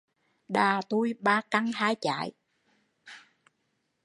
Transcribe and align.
Đà 0.47 0.81
tui 0.89 1.13
ba 1.21 1.41
căn 1.51 1.71
hai 1.73 1.95
chái 2.01 2.31